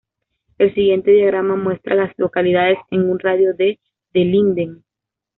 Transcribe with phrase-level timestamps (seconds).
[0.57, 3.77] El siguiente diagrama muestra a las localidades en un radio de
[4.15, 4.83] de Linden.